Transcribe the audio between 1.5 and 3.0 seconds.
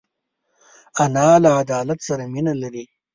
عدالت سره مینه لري